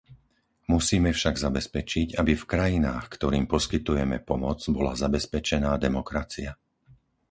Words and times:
Musíme 0.73 1.09
však 1.17 1.35
zabezpečiť, 1.45 2.07
aby 2.19 2.31
v 2.35 2.47
krajinách, 2.53 3.05
ktorým 3.15 3.45
poskytujeme 3.53 4.17
pomoc, 4.29 4.59
bola 4.77 4.93
zabezpečená 5.03 5.71
demokracia. 5.85 6.51